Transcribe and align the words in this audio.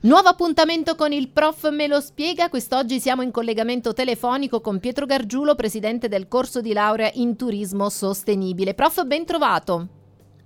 Nuovo 0.00 0.28
appuntamento 0.28 0.94
con 0.94 1.10
il 1.10 1.28
prof 1.28 1.70
me 1.70 1.88
lo 1.88 1.98
spiega. 1.98 2.48
Quest'oggi 2.48 3.00
siamo 3.00 3.22
in 3.22 3.32
collegamento 3.32 3.92
telefonico 3.92 4.60
con 4.60 4.78
Pietro 4.78 5.06
Gargiulo, 5.06 5.56
presidente 5.56 6.06
del 6.06 6.28
corso 6.28 6.60
di 6.60 6.72
laurea 6.72 7.10
in 7.14 7.34
turismo 7.34 7.88
sostenibile. 7.88 8.74
Prof, 8.74 9.02
ben 9.02 9.24
trovato. 9.24 9.88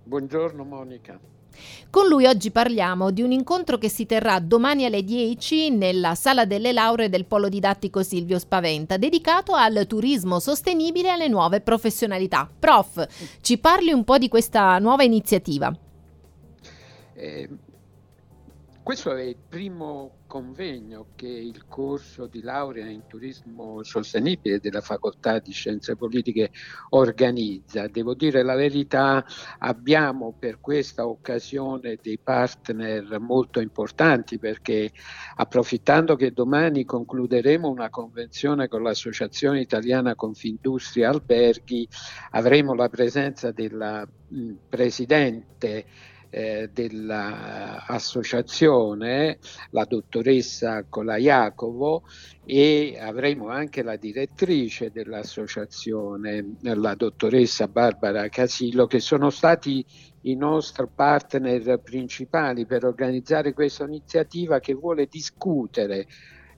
Buongiorno 0.04 0.64
Monica. 0.64 1.20
Con 1.90 2.08
lui 2.08 2.24
oggi 2.24 2.50
parliamo 2.50 3.10
di 3.10 3.20
un 3.20 3.30
incontro 3.30 3.76
che 3.76 3.90
si 3.90 4.06
terrà 4.06 4.38
domani 4.38 4.86
alle 4.86 5.04
10 5.04 5.68
nella 5.68 6.14
sala 6.14 6.46
delle 6.46 6.72
lauree 6.72 7.10
del 7.10 7.26
Polo 7.26 7.50
Didattico 7.50 8.02
Silvio 8.02 8.38
Spaventa, 8.38 8.96
dedicato 8.96 9.52
al 9.52 9.84
turismo 9.86 10.40
sostenibile 10.40 11.08
e 11.08 11.10
alle 11.10 11.28
nuove 11.28 11.60
professionalità. 11.60 12.48
Prof, 12.58 13.06
ci 13.42 13.58
parli 13.58 13.92
un 13.92 14.02
po' 14.04 14.16
di 14.16 14.28
questa 14.28 14.78
nuova 14.78 15.02
iniziativa. 15.02 15.70
Eh, 17.12 17.48
questo 18.82 19.14
è 19.14 19.22
il 19.22 19.36
primo 19.48 20.22
convegno 20.26 21.08
che 21.14 21.28
il 21.28 21.66
corso 21.68 22.26
di 22.26 22.42
laurea 22.42 22.88
in 22.88 23.06
turismo 23.06 23.84
sostenibile 23.84 24.58
della 24.58 24.80
Facoltà 24.80 25.38
di 25.38 25.52
Scienze 25.52 25.94
Politiche 25.94 26.50
organizza. 26.90 27.86
Devo 27.86 28.14
dire 28.14 28.42
la 28.42 28.56
verità, 28.56 29.24
abbiamo 29.58 30.34
per 30.36 30.58
questa 30.60 31.06
occasione 31.06 31.96
dei 32.02 32.18
partner 32.18 33.20
molto 33.20 33.60
importanti 33.60 34.38
perché 34.38 34.90
approfittando 35.36 36.16
che 36.16 36.32
domani 36.32 36.84
concluderemo 36.84 37.68
una 37.68 37.88
convenzione 37.88 38.66
con 38.66 38.82
l'Associazione 38.82 39.60
Italiana 39.60 40.16
Confindustria 40.16 41.10
Alberghi, 41.10 41.86
avremo 42.30 42.74
la 42.74 42.88
presenza 42.88 43.52
della 43.52 44.04
mh, 44.04 44.52
Presidente 44.68 45.86
eh, 46.34 46.70
dell'associazione, 46.72 49.38
la 49.70 49.84
dottoressa 49.84 50.86
Colaiacovo, 50.88 52.04
e 52.46 52.96
avremo 52.98 53.48
anche 53.48 53.82
la 53.82 53.96
direttrice 53.96 54.90
dell'associazione, 54.90 56.54
la 56.62 56.94
dottoressa 56.94 57.68
Barbara 57.68 58.30
Casillo, 58.30 58.86
che 58.86 59.00
sono 59.00 59.28
stati 59.28 59.84
i 60.22 60.34
nostri 60.34 60.86
partner 60.94 61.80
principali 61.80 62.64
per 62.64 62.86
organizzare 62.86 63.52
questa 63.52 63.84
iniziativa 63.84 64.58
che 64.58 64.72
vuole 64.72 65.08
discutere 65.10 66.06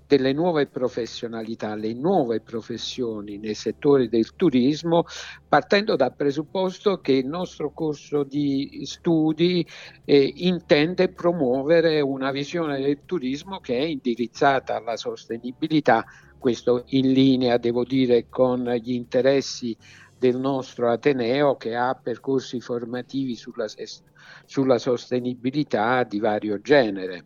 delle 0.07 0.33
nuove 0.33 0.67
professionalità, 0.67 1.75
le 1.75 1.95
nuove 1.95 2.41
professioni 2.41 3.39
nei 3.39 3.55
settori 3.55 4.09
del 4.09 4.35
turismo, 4.35 5.05
partendo 5.49 5.97
dal 5.97 6.15
presupposto 6.15 7.01
che 7.01 7.13
il 7.13 7.27
nostro 7.27 7.73
corso 7.73 8.23
di 8.23 8.83
studi 8.85 9.67
eh, 10.05 10.33
intende 10.37 11.09
promuovere 11.09 12.01
una 12.01 12.31
visione 12.31 12.81
del 12.81 13.01
turismo 13.05 13.61
che 13.61 13.79
è 13.79 13.85
indirizzata 13.85 14.77
alla 14.77 14.97
sostenibilità, 14.97 16.05
questo 16.39 16.85
in 16.89 17.13
linea, 17.13 17.57
devo 17.57 17.85
dire, 17.85 18.29
con 18.29 18.65
gli 18.83 18.93
interessi 18.93 19.75
del 20.19 20.39
nostro 20.39 20.91
Ateneo 20.91 21.57
che 21.57 21.75
ha 21.75 21.95
percorsi 21.95 22.61
formativi 22.61 23.35
sulla, 23.35 23.67
sulla 24.45 24.79
sostenibilità 24.79 26.03
di 26.05 26.19
vario 26.19 26.61
genere. 26.61 27.25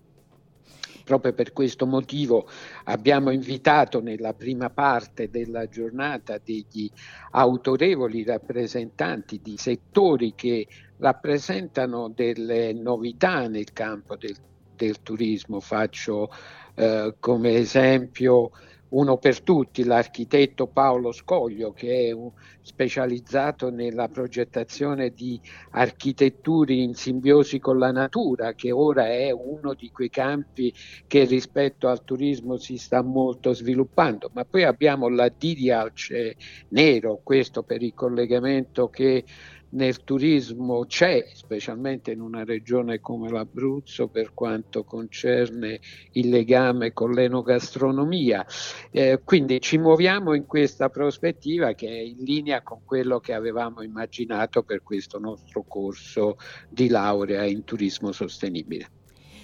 Proprio 1.09 1.33
per 1.33 1.55
questo 1.55 1.87
motivo 1.87 2.47
abbiamo 2.84 3.31
invitato 3.31 4.03
nella 4.03 4.34
prima 4.34 4.69
parte 4.69 5.31
della 5.31 5.67
giornata 5.67 6.37
degli 6.37 6.87
autorevoli 7.31 8.25
rappresentanti 8.25 9.41
di 9.42 9.56
settori 9.56 10.34
che 10.36 10.67
rappresentano 10.98 12.11
delle 12.14 12.75
novità 12.75 13.48
nel 13.48 13.73
campo 13.73 14.17
del, 14.17 14.36
del 14.77 15.01
turismo. 15.01 15.61
Faccio 15.61 16.29
eh, 16.75 17.14
come 17.19 17.55
esempio 17.55 18.51
uno 18.91 19.19
per 19.19 19.42
tutti, 19.42 19.84
l'architetto 19.84 20.67
Paolo 20.67 21.13
Scoglio, 21.13 21.73
che 21.73 22.08
è 22.08 22.17
specializzato 22.63 23.70
nella 23.70 24.08
progettazione 24.08 25.11
di 25.11 25.40
architetture 25.70 26.74
in 26.74 26.95
simbiosi 26.95 27.58
con 27.58 27.79
la 27.79 27.92
natura, 27.92 28.55
che 28.55 28.70
ora 28.70 29.08
è 29.08 29.30
uno 29.30 29.74
di 29.74 29.90
quei 29.90 30.11
campi 30.11 30.73
che 31.07 31.24
rispetto 31.24 31.89
al 31.89 32.05
turismo 32.05 32.57
si 32.57 32.77
sta 32.77 33.02
molto 33.02 33.52
sviluppando. 33.52 34.30
Ma 34.33 34.45
poi 34.45 34.64
abbiamo 34.64 35.08
la 35.08 35.29
Didialce 35.29 36.36
Nero, 36.68 37.20
questo 37.23 37.63
per 37.63 37.83
il 37.83 37.95
collegamento 37.95 38.89
che 38.89 39.24
nel 39.70 40.02
turismo 40.05 40.86
c'è, 40.86 41.30
specialmente 41.33 42.12
in 42.12 42.20
una 42.20 42.45
regione 42.45 43.01
come 43.01 43.30
l'Abruzzo 43.30 44.08
per 44.08 44.33
quanto 44.34 44.84
concerne 44.84 45.80
il 46.12 46.29
legame 46.29 46.92
con 46.92 47.12
l'enogastronomia. 47.12 48.46
Eh, 48.90 49.20
quindi 49.24 49.61
ci 49.61 49.78
muoviamo 49.78 50.34
in 50.34 50.46
questa 50.46 50.89
prospettiva 50.89 51.73
che 51.74 51.89
è 51.89 52.01
in 52.01 52.18
linea 52.18 52.62
con 52.62 52.80
quello 52.84 53.20
che 53.20 53.34
avevamo 53.34 53.83
immaginato 53.83 54.62
per 54.62 54.83
questo 54.83 55.18
nostro 55.18 55.64
corso 55.67 56.36
di 56.68 56.89
laurea 56.89 57.45
in 57.45 57.64
turismo 57.64 58.12
sostenibile. 58.12 58.98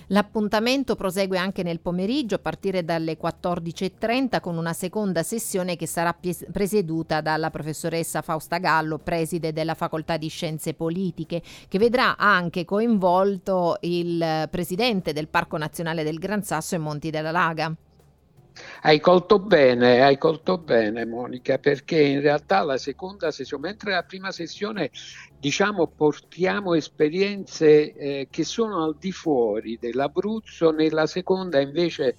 L'appuntamento 0.09 0.97
prosegue 0.97 1.38
anche 1.38 1.62
nel 1.62 1.81
pomeriggio 1.81 2.34
a 2.34 2.38
partire 2.38 2.84
dalle 2.84 3.16
14.30 3.16 4.41
con 4.41 4.59
una 4.59 4.75
seconda 4.75 5.22
sessione 5.22 5.76
che 5.76 5.87
sarà 5.87 6.15
presieduta 6.53 7.20
dalla 7.22 7.50
professoressa 7.50 8.20
Fausta 8.20 8.59
Gallo, 8.59 8.98
preside 8.98 9.53
della 9.53 9.75
Facoltà 9.75 10.19
di 10.19 10.28
Scienze 10.28 10.75
Politiche, 10.75 11.43
che 11.69 11.78
vedrà 11.78 12.16
anche 12.19 12.64
coinvolto 12.64 13.78
il 13.81 14.48
presidente 14.50 15.12
del 15.12 15.28
Parco 15.28 15.56
Nazionale 15.56 16.04
del 16.04 16.19
Gran 16.19 16.43
Sasso 16.43 16.75
e 16.75 16.78
Monti 16.78 17.09
della 17.10 17.31
Laga. 17.31 17.75
Hai 18.82 19.00
colto 19.00 19.41
bene, 19.41 20.03
hai 20.03 20.16
colto 20.16 20.59
bene 20.59 21.04
Monica, 21.04 21.59
perché 21.59 22.00
in 22.00 22.20
realtà 22.20 22.62
la 22.62 22.76
seconda 22.76 23.32
sessione, 23.32 23.69
mentre 23.69 23.92
la 23.92 24.03
prima 24.03 24.31
sessione 24.31 24.91
diciamo 25.38 25.88
portiamo 25.88 26.75
esperienze 26.75 27.93
eh, 27.93 28.28
che 28.31 28.44
sono 28.44 28.84
al 28.84 28.97
di 28.97 29.10
fuori 29.10 29.76
dell'Abruzzo, 29.81 30.70
nella 30.70 31.06
seconda 31.06 31.60
invece 31.60 32.16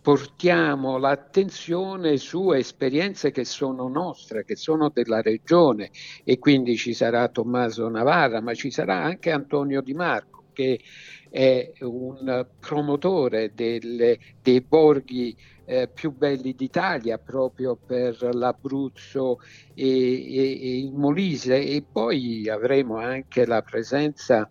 portiamo 0.00 0.98
l'attenzione 0.98 2.16
su 2.16 2.52
esperienze 2.52 3.30
che 3.30 3.44
sono 3.44 3.88
nostre, 3.88 4.44
che 4.44 4.56
sono 4.56 4.88
della 4.88 5.20
regione 5.20 5.90
e 6.24 6.38
quindi 6.38 6.76
ci 6.76 6.94
sarà 6.94 7.28
Tommaso 7.28 7.88
Navarra, 7.88 8.40
ma 8.40 8.54
ci 8.54 8.70
sarà 8.70 9.02
anche 9.02 9.30
Antonio 9.30 9.82
Di 9.82 9.94
Marco 9.94 10.36
che 10.56 10.80
è 11.28 11.70
un 11.80 12.46
promotore 12.58 13.52
delle, 13.54 14.18
dei 14.42 14.62
borghi 14.62 15.36
eh, 15.66 15.86
più 15.92 16.12
belli 16.12 16.54
d'Italia 16.54 17.18
proprio 17.18 17.76
per 17.76 18.16
l'Abruzzo 18.34 19.40
e, 19.74 19.84
e, 19.84 20.60
e, 20.62 20.78
il 20.78 20.92
Molise. 20.94 21.62
E 21.62 21.84
poi 21.90 22.48
avremo 22.48 22.96
anche 22.96 23.44
la 23.44 23.60
presenza 23.60 24.48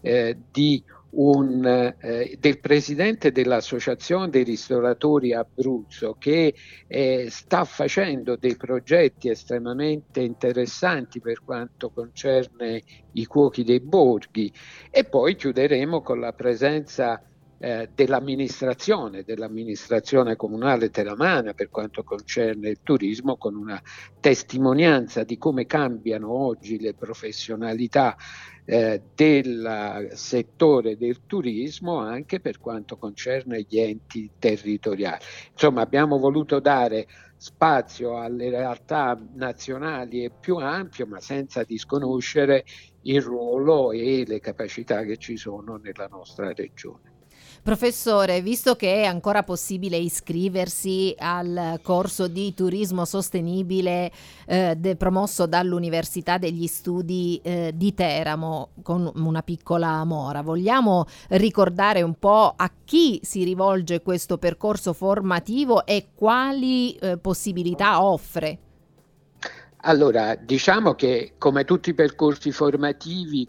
eh, 0.00 0.36
di 0.52 0.82
un, 1.10 1.94
eh, 2.00 2.36
del 2.38 2.60
presidente 2.60 3.32
dell'Associazione 3.32 4.28
dei 4.28 4.44
ristoratori 4.44 5.32
Abruzzo 5.32 6.16
che 6.18 6.54
eh, 6.86 7.26
sta 7.30 7.64
facendo 7.64 8.36
dei 8.36 8.56
progetti 8.56 9.28
estremamente 9.28 10.20
interessanti 10.20 11.20
per 11.20 11.42
quanto 11.42 11.90
concerne 11.90 12.82
i 13.12 13.24
cuochi 13.24 13.64
dei 13.64 13.80
borghi. 13.80 14.52
E 14.90 15.04
poi 15.04 15.34
chiuderemo 15.34 16.02
con 16.02 16.20
la 16.20 16.32
presenza 16.32 17.22
eh, 17.58 17.90
dell'amministrazione, 17.94 19.24
dell'amministrazione 19.24 20.36
comunale 20.36 20.90
teramana 20.90 21.54
per 21.54 21.70
quanto 21.70 22.04
concerne 22.04 22.68
il 22.70 22.78
turismo, 22.82 23.36
con 23.36 23.56
una 23.56 23.80
testimonianza 24.20 25.24
di 25.24 25.38
come 25.38 25.66
cambiano 25.66 26.30
oggi 26.30 26.80
le 26.80 26.94
professionalità 26.94 28.16
eh, 28.64 29.02
del 29.14 30.10
settore 30.12 30.96
del 30.96 31.26
turismo 31.26 31.96
anche 31.96 32.38
per 32.38 32.60
quanto 32.60 32.96
concerne 32.96 33.64
gli 33.66 33.78
enti 33.78 34.30
territoriali. 34.38 35.24
Insomma, 35.52 35.80
abbiamo 35.80 36.18
voluto 36.18 36.60
dare 36.60 37.06
spazio 37.36 38.18
alle 38.18 38.50
realtà 38.50 39.18
nazionali 39.34 40.24
e 40.24 40.30
più 40.30 40.56
ampio, 40.56 41.06
ma 41.06 41.20
senza 41.20 41.62
disconoscere 41.62 42.64
il 43.02 43.22
ruolo 43.22 43.92
e 43.92 44.24
le 44.26 44.38
capacità 44.40 45.02
che 45.02 45.16
ci 45.16 45.36
sono 45.36 45.76
nella 45.76 46.08
nostra 46.08 46.52
regione. 46.52 47.17
Professore, 47.62 48.40
visto 48.40 48.76
che 48.76 49.02
è 49.02 49.04
ancora 49.04 49.42
possibile 49.42 49.96
iscriversi 49.96 51.14
al 51.18 51.80
corso 51.82 52.28
di 52.28 52.54
turismo 52.54 53.04
sostenibile 53.04 54.10
eh, 54.46 54.74
de, 54.76 54.96
promosso 54.96 55.46
dall'Università 55.46 56.38
degli 56.38 56.66
Studi 56.66 57.40
eh, 57.42 57.72
di 57.74 57.92
Teramo 57.92 58.70
con 58.82 59.10
una 59.14 59.42
piccola 59.42 60.02
mora, 60.04 60.42
vogliamo 60.42 61.04
ricordare 61.30 62.02
un 62.02 62.14
po' 62.18 62.54
a 62.56 62.70
chi 62.84 63.20
si 63.22 63.44
rivolge 63.44 64.02
questo 64.02 64.38
percorso 64.38 64.92
formativo 64.92 65.84
e 65.84 66.08
quali 66.14 66.94
eh, 66.94 67.18
possibilità 67.18 68.02
offre? 68.02 68.58
Allora, 69.82 70.34
diciamo 70.34 70.94
che 70.94 71.34
come 71.38 71.64
tutti 71.64 71.90
i 71.90 71.94
percorsi 71.94 72.50
formativi 72.50 73.46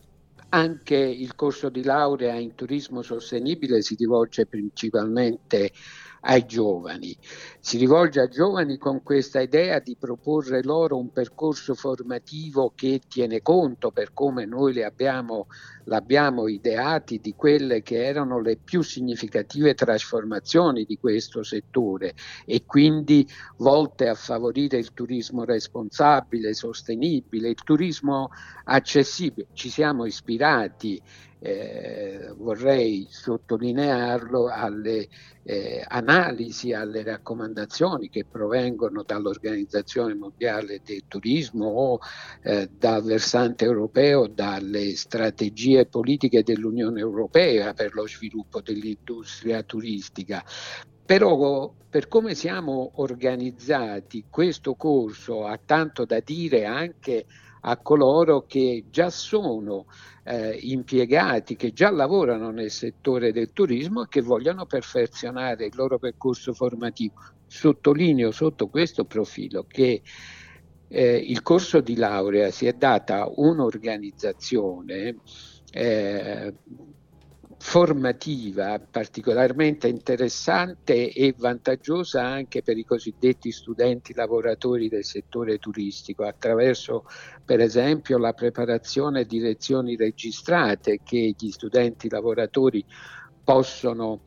anche 0.50 0.96
il 0.96 1.36
corso 1.36 1.70
di 1.70 1.84
laurea 1.84 2.34
in 2.36 2.56
turismo 2.56 3.02
sostenibile 3.02 3.82
si 3.82 3.96
rivolge 3.96 4.46
principalmente 4.48 5.72
ai 6.22 6.46
giovani. 6.46 7.16
Si 7.60 7.78
rivolge 7.78 8.22
ai 8.22 8.30
giovani 8.30 8.78
con 8.78 9.04
questa 9.04 9.40
idea 9.40 9.80
di 9.80 9.96
proporre 9.98 10.64
loro 10.64 10.98
un 10.98 11.12
percorso 11.12 11.76
formativo 11.76 12.72
che 12.76 13.02
tiene 13.08 13.42
conto, 13.42 13.92
per 13.92 14.14
come 14.14 14.46
noi 14.46 14.74
le 14.74 14.86
abbiamo, 14.86 15.48
l'abbiamo 15.86 16.48
ideati, 16.48 17.20
di 17.20 17.34
quelle 17.36 17.82
che 17.82 18.04
erano 18.04 18.40
le 18.40 18.58
più 18.58 18.82
significative 18.82 19.74
trasformazioni 19.74 20.86
di 20.86 20.98
questo 20.98 21.44
settore 21.44 22.14
e 22.46 22.66
quindi 22.66 23.28
volte 23.58 24.08
a 24.08 24.16
favorire 24.16 24.78
il 24.78 24.94
turismo 24.94 25.44
responsabile, 25.44 26.54
sostenibile, 26.54 27.50
il 27.50 27.64
turismo 27.64 28.30
accessibile. 28.66 29.48
Ci 29.54 29.70
siamo 29.70 30.06
ispirati 30.06 31.02
eh, 31.40 32.34
vorrei 32.36 33.08
sottolinearlo, 33.10 34.48
alle 34.48 35.08
eh, 35.44 35.84
analisi, 35.88 36.74
alle 36.74 37.04
raccomandazioni 37.04 38.10
che 38.10 38.26
provengono 38.26 39.04
dall'Organizzazione 39.04 40.14
Mondiale 40.14 40.82
del 40.84 41.04
Turismo 41.08 41.66
o 41.68 42.00
eh, 42.44 42.70
dal 42.78 43.04
versante 43.04 43.66
europeo, 43.66 44.28
dalle 44.28 44.96
strategie 44.96 45.86
politiche 45.86 46.44
dell'Unione 46.44 47.00
Europea 47.00 47.74
per 47.74 47.94
lo 47.94 48.08
sviluppo 48.08 48.62
dell'industria 48.62 49.64
turistica. 49.64 50.44
Però 51.06 51.74
per 51.90 52.08
come 52.08 52.36
siamo 52.36 52.92
organizzati, 52.96 54.26
questo 54.30 54.76
corso 54.76 55.46
ha 55.48 55.60
tanto 55.64 56.06
da 56.06 56.20
dire 56.20 56.66
anche 56.66 57.26
a 57.62 57.78
coloro 57.78 58.46
che 58.46 58.86
già 58.90 59.10
sono 59.10 59.86
eh, 60.24 60.58
impiegati, 60.62 61.56
che 61.56 61.74
già 61.74 61.90
lavorano 61.92 62.52
nel 62.52 62.72
settore 62.72 63.32
del 63.32 63.52
turismo 63.52 64.04
e 64.04 64.08
che 64.10 64.22
vogliono 64.22 64.66
perfezionare 64.66 65.66
il 65.66 65.74
loro 65.76 65.98
percorso 66.00 66.54
formativo. 66.54 67.14
Sottolineo 67.48 68.32
sotto 68.32 68.68
questo 68.68 69.06
profilo 69.06 69.66
che 69.68 70.02
eh, 70.88 71.16
il 71.16 71.42
corso 71.42 71.82
di 71.82 71.96
laurea 71.96 72.52
si 72.52 72.66
è 72.68 72.74
data 72.74 73.30
un'organizzazione 73.36 75.16
eh, 75.72 76.54
formativa 77.62 78.80
particolarmente 78.80 79.90
interessante 79.90 81.12
e 81.12 81.36
vantaggiosa 81.38 82.24
anche 82.24 82.62
per 82.64 82.78
i 82.78 82.86
cosiddetti 82.86 83.52
studenti 83.52 84.14
lavoratori 84.14 84.88
del 84.88 85.04
settore 85.04 85.58
turistico 85.58 86.24
attraverso 86.24 87.04
per 87.44 87.60
esempio 87.60 88.18
la 88.18 88.32
preparazione 88.32 89.26
di 89.26 89.40
lezioni 89.40 89.98
registrate 89.98 91.02
che 91.04 91.36
gli 91.38 91.52
studenti 91.52 92.10
lavoratori 92.10 92.84
possono 93.44 94.22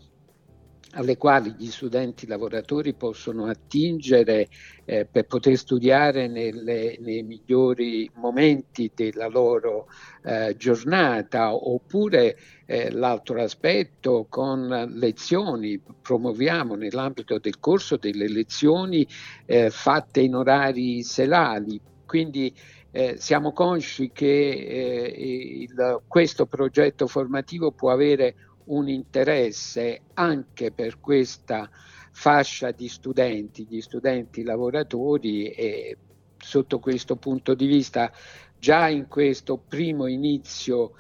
alle 0.93 1.17
quali 1.17 1.55
gli 1.57 1.71
studenti 1.71 2.27
lavoratori 2.27 2.93
possono 2.93 3.47
attingere 3.47 4.49
eh, 4.85 5.07
per 5.11 5.27
poter 5.27 5.57
studiare 5.57 6.29
nelle, 6.29 6.97
nei 7.01 7.23
migliori 7.23 8.11
momenti 8.15 8.91
della 8.95 9.29
loro 9.29 9.89
eh, 10.25 10.55
giornata, 10.57 11.55
oppure 11.55 12.37
eh, 12.67 12.91
l'altro 12.91 13.43
aspetto 13.43 14.27
con 14.29 14.91
lezioni, 14.95 15.81
promuoviamo 16.03 16.75
nell'ambito 16.75 17.39
del 17.39 17.59
corso 17.59 17.97
delle 17.97 18.29
lezioni 18.29 19.07
eh, 19.47 19.71
fatte 19.71 20.21
in 20.21 20.35
orari 20.35 21.03
serali, 21.03 21.81
quindi 22.05 22.55
eh, 22.95 23.17
siamo 23.19 23.53
consci 23.53 24.11
che 24.13 24.51
eh, 24.51 25.63
il, 25.63 26.03
questo 26.07 26.45
progetto 26.45 27.07
formativo 27.07 27.73
può 27.73 27.91
avere 27.91 28.35
un 28.67 28.89
interesse 28.89 30.01
anche 30.15 30.73
per 30.73 31.01
questa 31.01 31.69
fascia 32.13 32.71
di 32.71 32.89
studenti, 32.89 33.67
gli 33.69 33.81
studenti 33.81 34.43
lavoratori 34.43 35.49
e 35.51 35.97
sotto 36.37 36.79
questo 36.79 37.17
punto 37.17 37.55
di 37.55 37.67
vista 37.67 38.13
già 38.59 38.89
in 38.89 39.09
questo 39.09 39.57
primo 39.57 40.07
inizio 40.07 40.93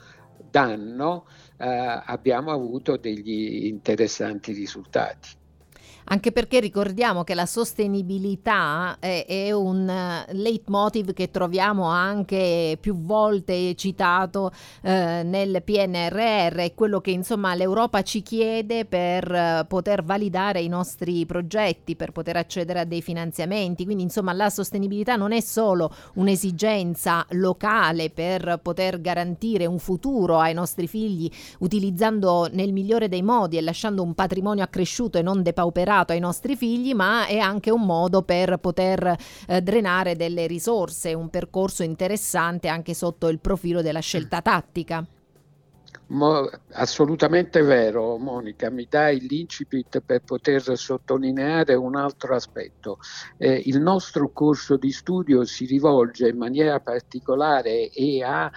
d'anno 0.50 1.26
eh, 1.58 2.02
abbiamo 2.04 2.50
avuto 2.50 2.96
degli 2.96 3.66
interessanti 3.66 4.52
risultati 4.52 5.40
anche 6.04 6.32
perché 6.32 6.60
ricordiamo 6.60 7.22
che 7.24 7.34
la 7.34 7.46
sostenibilità 7.46 8.96
è, 8.98 9.24
è, 9.26 9.52
un 9.52 10.24
leitmotiv 10.30 11.12
che 11.12 11.30
troviamo 11.30 11.84
anche 11.84 12.76
più 12.80 12.96
volte 13.02 13.74
citato 13.76 14.50
eh, 14.82 15.22
nel 15.22 15.62
PNRR, 15.62 16.56
è 16.56 16.72
quello 16.74 17.00
che 17.00 17.10
insomma 17.10 17.54
l'Europa 17.54 18.02
ci 18.02 18.22
chiede 18.22 18.84
per 18.84 19.32
eh, 19.32 19.64
poter 19.68 20.02
validare 20.02 20.60
i 20.60 20.68
nostri 20.68 21.24
progetti, 21.24 21.94
per 21.94 22.10
poter 22.10 22.36
accedere 22.36 22.80
a 22.80 22.84
dei 22.84 23.02
finanziamenti, 23.02 23.84
quindi 23.84 24.02
insomma 24.02 24.32
la 24.32 24.50
sostenibilità 24.50 25.16
non 25.16 25.32
è 25.32 25.40
solo 25.40 25.94
un'esigenza 26.14 27.24
locale 27.30 28.10
per 28.10 28.58
poter 28.62 29.00
garantire 29.00 29.66
un 29.66 29.78
futuro 29.78 30.38
ai 30.38 30.54
nostri 30.54 30.88
figli 30.88 31.30
utilizzando 31.60 32.48
nel 32.50 32.72
migliore 32.72 33.08
dei 33.08 33.22
modi 33.22 33.56
e 33.56 33.62
lasciando 33.62 34.02
un 34.02 34.14
patrimonio 34.14 34.64
accresciuto 34.64 35.18
e 35.18 35.22
non 35.22 35.42
depauperato 35.42 35.90
ai 35.92 36.20
nostri 36.20 36.56
figli, 36.56 36.94
ma 36.94 37.26
è 37.26 37.38
anche 37.38 37.70
un 37.70 37.82
modo 37.82 38.22
per 38.22 38.58
poter 38.58 39.16
eh, 39.46 39.60
drenare 39.60 40.16
delle 40.16 40.46
risorse, 40.46 41.14
un 41.14 41.28
percorso 41.28 41.82
interessante 41.82 42.68
anche 42.68 42.94
sotto 42.94 43.28
il 43.28 43.38
profilo 43.38 43.82
della 43.82 44.00
scelta 44.00 44.40
tattica. 44.40 45.04
Mo, 46.12 46.50
assolutamente 46.72 47.62
vero, 47.62 48.18
Monica, 48.18 48.68
mi 48.68 48.86
dai 48.88 49.18
l'incipit 49.20 50.00
per 50.00 50.20
poter 50.22 50.76
sottolineare 50.76 51.74
un 51.74 51.96
altro 51.96 52.34
aspetto. 52.34 52.98
Eh, 53.38 53.62
il 53.64 53.80
nostro 53.80 54.30
corso 54.30 54.76
di 54.76 54.92
studio 54.92 55.44
si 55.44 55.64
rivolge 55.64 56.28
in 56.28 56.36
maniera 56.36 56.80
particolare 56.80 57.90
e 57.90 58.22
ha 58.22 58.50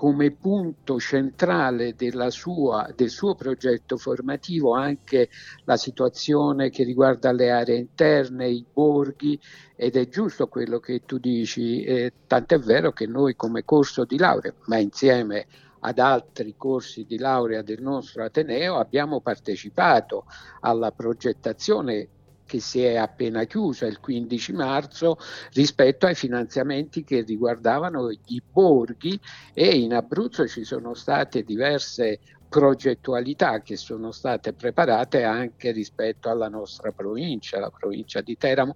come 0.00 0.30
punto 0.30 0.98
centrale 0.98 1.94
sua, 2.30 2.90
del 2.96 3.10
suo 3.10 3.34
progetto 3.34 3.98
formativo 3.98 4.72
anche 4.72 5.28
la 5.64 5.76
situazione 5.76 6.70
che 6.70 6.84
riguarda 6.84 7.32
le 7.32 7.50
aree 7.50 7.76
interne, 7.76 8.48
i 8.48 8.64
borghi 8.72 9.38
ed 9.76 9.96
è 9.96 10.08
giusto 10.08 10.48
quello 10.48 10.78
che 10.78 11.02
tu 11.04 11.18
dici, 11.18 11.82
eh, 11.82 12.14
tant'è 12.26 12.58
vero 12.58 12.92
che 12.92 13.06
noi 13.06 13.36
come 13.36 13.62
corso 13.66 14.06
di 14.06 14.16
laurea, 14.16 14.54
ma 14.68 14.78
insieme 14.78 15.46
ad 15.80 15.98
altri 15.98 16.54
corsi 16.56 17.04
di 17.04 17.18
laurea 17.18 17.60
del 17.60 17.82
nostro 17.82 18.24
Ateneo 18.24 18.78
abbiamo 18.78 19.20
partecipato 19.20 20.24
alla 20.60 20.92
progettazione 20.92 22.08
che 22.50 22.58
si 22.58 22.82
è 22.82 22.96
appena 22.96 23.44
chiusa 23.44 23.86
il 23.86 24.00
15 24.00 24.52
marzo 24.54 25.18
rispetto 25.52 26.06
ai 26.06 26.16
finanziamenti 26.16 27.04
che 27.04 27.20
riguardavano 27.20 28.10
i 28.10 28.42
borghi 28.44 29.16
e 29.54 29.68
in 29.78 29.94
Abruzzo 29.94 30.48
ci 30.48 30.64
sono 30.64 30.94
state 30.94 31.44
diverse 31.44 32.18
progettualità 32.48 33.60
che 33.60 33.76
sono 33.76 34.10
state 34.10 34.52
preparate 34.52 35.22
anche 35.22 35.70
rispetto 35.70 36.28
alla 36.28 36.48
nostra 36.48 36.90
provincia, 36.90 37.60
la 37.60 37.70
provincia 37.70 38.20
di 38.20 38.36
Teramo. 38.36 38.74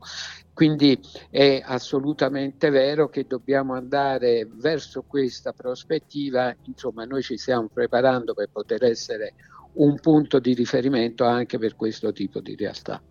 Quindi 0.52 0.96
è 1.28 1.60
assolutamente 1.64 2.70
vero 2.70 3.08
che 3.08 3.26
dobbiamo 3.26 3.74
andare 3.74 4.48
verso 4.52 5.02
questa 5.02 5.52
prospettiva, 5.52 6.54
insomma 6.66 7.04
noi 7.04 7.22
ci 7.22 7.36
stiamo 7.36 7.68
preparando 7.74 8.34
per 8.34 8.50
poter 8.52 8.84
essere 8.84 9.34
un 9.72 9.98
punto 9.98 10.38
di 10.38 10.54
riferimento 10.54 11.24
anche 11.24 11.58
per 11.58 11.74
questo 11.74 12.12
tipo 12.12 12.38
di 12.38 12.54
realtà. 12.54 13.02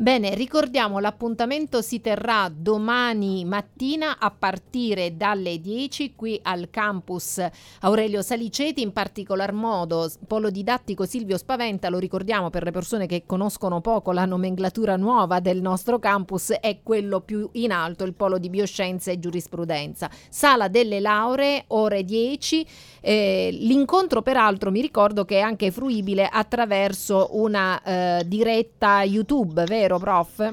Bene, 0.00 0.34
ricordiamo 0.34 0.98
l'appuntamento 0.98 1.82
si 1.82 2.00
terrà 2.00 2.50
domani 2.50 3.44
mattina 3.44 4.18
a 4.18 4.30
partire 4.30 5.14
dalle 5.14 5.60
10 5.60 6.14
qui 6.14 6.40
al 6.42 6.68
campus 6.70 7.46
Aurelio 7.80 8.22
Saliceti, 8.22 8.80
in 8.80 8.94
particolar 8.94 9.52
modo 9.52 10.10
polo 10.26 10.48
didattico 10.48 11.04
Silvio 11.04 11.36
Spaventa, 11.36 11.90
lo 11.90 11.98
ricordiamo 11.98 12.48
per 12.48 12.64
le 12.64 12.70
persone 12.70 13.04
che 13.04 13.24
conoscono 13.26 13.82
poco 13.82 14.12
la 14.12 14.24
nomenclatura 14.24 14.96
nuova 14.96 15.38
del 15.38 15.60
nostro 15.60 15.98
campus, 15.98 16.52
è 16.52 16.78
quello 16.82 17.20
più 17.20 17.50
in 17.52 17.70
alto, 17.70 18.04
il 18.04 18.14
polo 18.14 18.38
di 18.38 18.48
bioscienze 18.48 19.10
e 19.12 19.18
giurisprudenza. 19.18 20.08
Sala 20.30 20.68
delle 20.68 21.00
lauree, 21.00 21.64
ore 21.66 22.04
10. 22.04 22.66
Eh, 23.02 23.50
l'incontro 23.52 24.22
peraltro 24.22 24.70
mi 24.70 24.80
ricordo 24.80 25.26
che 25.26 25.36
è 25.36 25.40
anche 25.40 25.70
fruibile 25.70 26.26
attraverso 26.26 27.28
una 27.32 27.82
eh, 27.82 28.24
diretta 28.26 29.02
YouTube, 29.02 29.64
vero? 29.64 29.89
Vero, 29.90 29.98
prof? 29.98 30.48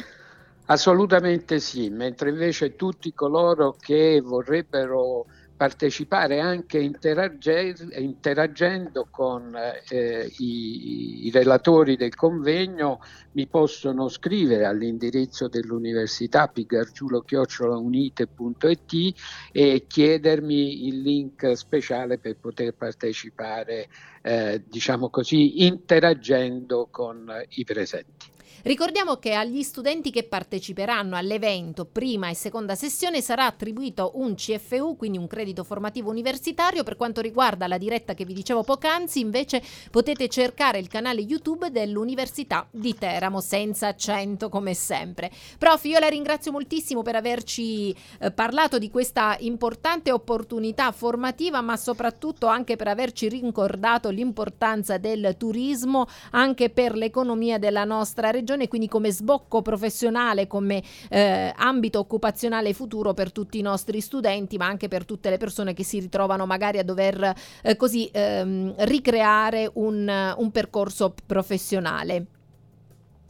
Assolutamente 0.69 1.59
sì, 1.59 1.89
mentre 1.89 2.29
invece 2.29 2.75
tutti 2.75 3.13
coloro 3.13 3.77
che 3.79 4.19
vorrebbero 4.21 5.25
partecipare 5.57 6.39
anche 6.39 6.77
interagendo 6.77 9.07
con 9.09 9.57
eh, 9.89 10.31
i, 10.37 11.25
i, 11.25 11.31
relatori 11.31 11.97
del 11.97 12.13
convegno, 12.13 12.99
mi 13.31 13.47
possono 13.47 14.07
scrivere 14.07 14.65
all'indirizzo 14.65 15.47
dell'università 15.47 16.47
pigargiulo-unite.it 16.47 19.15
e 19.51 19.85
chiedermi 19.87 20.85
il 20.87 21.01
link 21.01 21.57
speciale 21.57 22.19
per 22.19 22.37
poter 22.37 22.75
partecipare, 22.75 23.87
eh, 24.21 24.61
diciamo 24.67 25.09
così, 25.09 25.65
interagendo 25.65 26.87
con 26.91 27.33
i 27.49 27.63
presenti. 27.63 28.35
Ricordiamo 28.63 29.17
che 29.17 29.33
agli 29.33 29.61
studenti 29.61 30.09
che 30.09 30.23
parteciperanno 30.23 31.15
all'evento 31.15 31.85
prima 31.85 32.29
e 32.29 32.33
seconda 32.33 32.73
sessione 32.73 33.21
sarà 33.21 33.45
attribuito 33.45 34.13
un 34.15 34.33
CFU, 34.33 34.95
quindi 34.97 35.19
un 35.19 35.27
credito 35.27 35.63
formativo 35.63 36.09
universitario. 36.09 36.83
Per 36.83 36.95
quanto 36.95 37.21
riguarda 37.21 37.67
la 37.67 37.77
diretta 37.77 38.15
che 38.15 38.25
vi 38.25 38.33
dicevo 38.33 38.63
poc'anzi, 38.63 39.19
invece 39.19 39.61
potete 39.91 40.27
cercare 40.27 40.79
il 40.79 40.87
canale 40.87 41.21
YouTube 41.21 41.69
dell'Università 41.69 42.67
di 42.71 42.95
Teramo, 42.95 43.41
senza 43.41 43.89
accento 43.89 44.49
come 44.49 44.73
sempre. 44.73 45.31
Prof, 45.59 45.83
io 45.85 45.99
la 45.99 46.07
ringrazio 46.07 46.51
moltissimo 46.51 47.03
per 47.03 47.15
averci 47.15 47.95
eh, 48.19 48.31
parlato 48.31 48.79
di 48.79 48.89
questa 48.89 49.37
importante 49.39 50.11
opportunità 50.11 50.91
formativa, 50.91 51.61
ma 51.61 51.77
soprattutto 51.77 52.47
anche 52.47 52.75
per 52.75 52.87
averci 52.87 53.29
ricordato 53.29 54.09
l'importanza 54.09 54.97
del 54.97 55.35
turismo 55.37 56.07
anche 56.31 56.71
per 56.71 56.95
l'economia 56.95 57.59
della 57.59 57.83
nostra 57.83 58.31
regione 58.31 58.45
regione, 58.47 58.69
quindi 58.69 58.87
come 58.87 59.11
sbocco 59.11 59.61
professionale, 59.61 60.47
come 60.47 60.81
eh, 61.09 61.53
ambito 61.55 61.99
occupazionale 61.99 62.73
futuro 62.73 63.13
per 63.13 63.33
tutti 63.33 63.59
i 63.59 63.61
nostri 63.61 63.99
studenti, 63.99 64.55
ma 64.57 64.67
anche 64.67 64.87
per 64.87 65.03
tutte 65.03 65.29
le 65.29 65.37
persone 65.37 65.73
che 65.73 65.83
si 65.83 65.99
ritrovano 65.99 66.45
magari 66.45 66.77
a 66.77 66.83
dover 66.83 67.33
eh, 67.61 67.75
così 67.75 68.09
ehm, 68.11 68.75
ricreare 68.85 69.69
un, 69.73 70.33
un 70.37 70.51
percorso 70.51 71.13
professionale. 71.25 72.25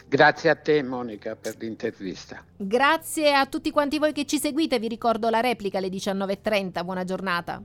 Grazie 0.10 0.50
a 0.50 0.56
te 0.56 0.82
Monica 0.84 1.36
per 1.36 1.56
l'intervista. 1.60 2.42
Grazie 2.56 3.34
a 3.34 3.46
tutti 3.46 3.72
quanti 3.72 3.98
voi 3.98 4.14
che 4.14 4.26
ci 4.26 4.40
seguite, 4.40 4.80
vi 4.80 4.88
ricordo 4.88 5.30
la 5.30 5.42
replica 5.42 5.80
alle 5.80 5.90
19.30, 5.90 6.84
buona 6.86 7.04
giornata. 7.04 7.62